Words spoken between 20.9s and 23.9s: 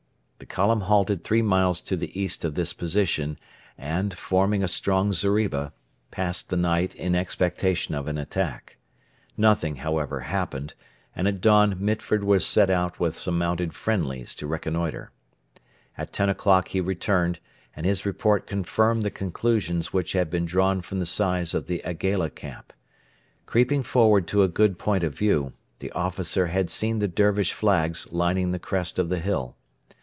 the size of the Aigaila camp. Creeping